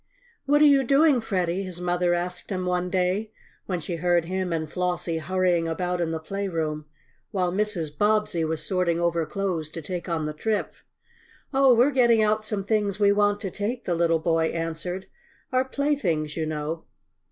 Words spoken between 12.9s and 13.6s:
we want to